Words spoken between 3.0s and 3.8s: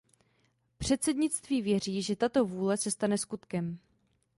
skutkem.